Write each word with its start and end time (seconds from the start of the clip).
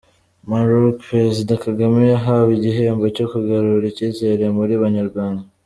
Maroc: 0.49 0.95
Perezida 1.11 1.53
Kagame 1.65 2.01
yahawe 2.13 2.49
igihembo 2.53 3.05
cyo 3.15 3.25
kugarura 3.31 3.85
icyizere 3.91 4.43
mu 4.55 4.59
Banyarwanda. 4.85 5.43